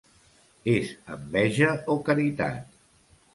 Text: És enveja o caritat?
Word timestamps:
És 0.71 0.93
enveja 1.17 1.69
o 1.97 1.99
caritat? 2.09 2.75